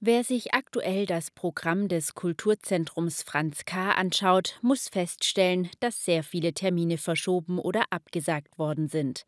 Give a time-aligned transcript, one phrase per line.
[0.00, 3.90] Wer sich aktuell das Programm des Kulturzentrums Franz K.
[3.90, 9.26] anschaut, muss feststellen, dass sehr viele Termine verschoben oder abgesagt worden sind.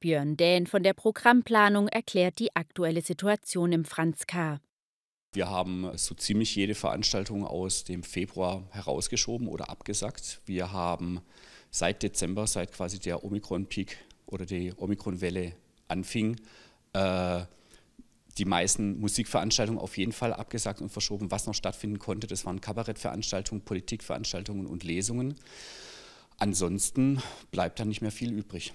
[0.00, 4.58] Björn Dähn von der Programmplanung erklärt die aktuelle Situation im Franz K.
[5.34, 10.40] Wir haben so ziemlich jede Veranstaltung aus dem Februar herausgeschoben oder abgesagt.
[10.46, 11.20] Wir haben
[11.70, 15.52] seit Dezember, seit quasi der Omikron-Peak oder die Omikron-Welle
[15.88, 16.40] anfing,
[16.94, 17.42] äh,
[18.38, 21.30] die meisten Musikveranstaltungen auf jeden Fall abgesagt und verschoben.
[21.30, 25.36] Was noch stattfinden konnte, das waren Kabarettveranstaltungen, Politikveranstaltungen und Lesungen.
[26.38, 28.74] Ansonsten bleibt da nicht mehr viel übrig.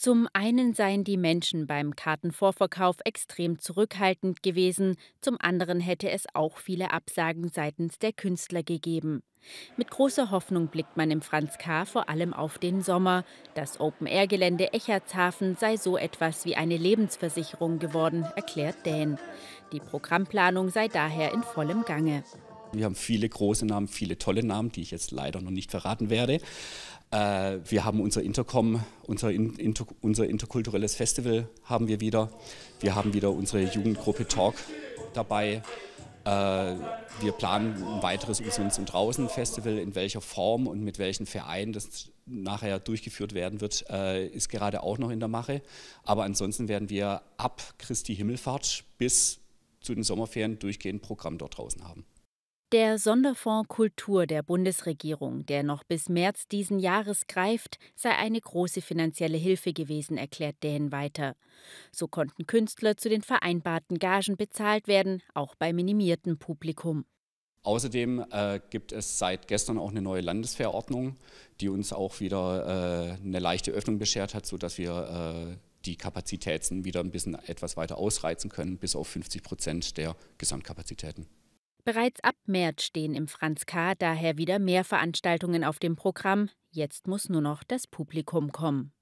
[0.00, 6.56] Zum einen seien die Menschen beim Kartenvorverkauf extrem zurückhaltend gewesen, zum anderen hätte es auch
[6.56, 9.22] viele Absagen seitens der Künstler gegeben.
[9.76, 11.84] Mit großer Hoffnung blickt man im Franz K.
[11.84, 13.26] vor allem auf den Sommer.
[13.52, 19.18] Das Open-Air-Gelände Echertshafen sei so etwas wie eine Lebensversicherung geworden, erklärt Dän.
[19.74, 22.24] Die Programmplanung sei daher in vollem Gange.
[22.72, 26.10] Wir haben viele große Namen, viele tolle Namen, die ich jetzt leider noch nicht verraten
[26.10, 26.40] werde.
[27.10, 32.30] Äh, wir haben unser Intercom, unser, Inter, unser interkulturelles Festival haben wir wieder.
[32.80, 34.54] Wir haben wieder unsere Jugendgruppe Talk
[35.14, 35.62] dabei.
[36.24, 39.78] Äh, wir planen ein weiteres Umsonst- und Draußen-Festival.
[39.78, 44.82] In welcher Form und mit welchen Vereinen das nachher durchgeführt werden wird, äh, ist gerade
[44.82, 45.62] auch noch in der Mache.
[46.04, 49.40] Aber ansonsten werden wir ab Christi Himmelfahrt bis
[49.80, 52.04] zu den Sommerferien durchgehend Programm dort draußen haben.
[52.72, 58.80] Der Sonderfonds Kultur der Bundesregierung, der noch bis März diesen Jahres greift, sei eine große
[58.80, 61.34] finanzielle Hilfe gewesen, erklärt Dähen weiter.
[61.90, 67.06] So konnten Künstler zu den vereinbarten Gagen bezahlt werden, auch bei minimiertem Publikum.
[67.64, 71.16] Außerdem äh, gibt es seit gestern auch eine neue Landesverordnung,
[71.60, 75.56] die uns auch wieder äh, eine leichte Öffnung beschert hat, sodass wir äh,
[75.86, 81.26] die Kapazitäten wieder ein bisschen etwas weiter ausreizen können, bis auf 50 Prozent der Gesamtkapazitäten.
[81.84, 83.94] Bereits ab März stehen im Franz K.
[83.94, 86.50] daher wieder mehr Veranstaltungen auf dem Programm.
[86.70, 88.92] Jetzt muss nur noch das Publikum kommen.